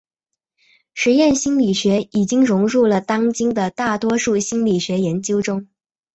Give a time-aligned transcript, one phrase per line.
[0.95, 5.67] 实验心理学已经融入了当今的大多数心理学研究中。